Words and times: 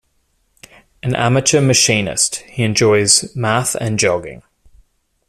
An 1.03 1.13
amateur 1.15 1.61
machinist, 1.61 2.37
he 2.47 2.63
enjoys 2.63 3.35
math 3.35 3.75
and 3.75 3.99
jogging. 3.99 4.41